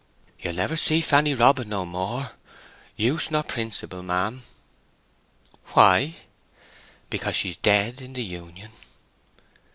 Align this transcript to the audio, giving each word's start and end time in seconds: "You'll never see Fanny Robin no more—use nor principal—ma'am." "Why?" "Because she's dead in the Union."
"You'll 0.39 0.55
never 0.55 0.77
see 0.77 0.99
Fanny 0.99 1.35
Robin 1.35 1.69
no 1.69 1.85
more—use 1.85 3.29
nor 3.29 3.43
principal—ma'am." 3.43 4.41
"Why?" 5.73 6.15
"Because 7.11 7.35
she's 7.35 7.57
dead 7.57 8.01
in 8.01 8.13
the 8.13 8.23
Union." 8.23 8.71